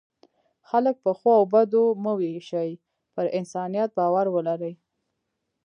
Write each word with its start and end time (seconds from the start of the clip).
خلک 0.69 0.95
په 1.03 1.11
ښو 1.19 1.29
او 1.39 1.43
بدو 1.53 1.83
مه 2.03 2.11
وویشئ، 2.15 2.71
پر 3.13 3.25
انسانیت 3.39 3.89
باور 3.97 4.27
ولرئ. 4.31 4.73